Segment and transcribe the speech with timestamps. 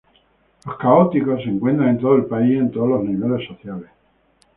[0.65, 3.91] Los católicos se encuentran en todo el país y en todos los niveles sociales.